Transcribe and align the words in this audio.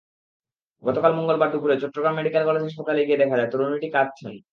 গতকাল 0.83 1.11
মঙ্গলবার 1.17 1.49
দুপুরে 1.51 1.75
চট্টগ্রাম 1.81 2.13
মেডিকেল 2.15 2.43
কলেজ 2.45 2.63
হাসপাতালে 2.63 3.01
গিয়ে 3.07 3.21
দেখা 3.21 3.35
যায়, 3.37 3.51
তরুণীটি 3.51 3.87
কাঁদছেন। 3.89 4.33